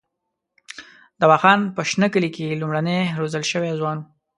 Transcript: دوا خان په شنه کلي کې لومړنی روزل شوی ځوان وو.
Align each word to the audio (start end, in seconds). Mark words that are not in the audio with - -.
دوا 1.21 1.37
خان 1.41 1.59
په 1.75 1.81
شنه 1.89 2.07
کلي 2.13 2.29
کې 2.35 2.59
لومړنی 2.61 2.99
روزل 3.19 3.43
شوی 3.51 3.71
ځوان 3.79 3.97
وو. 3.99 4.05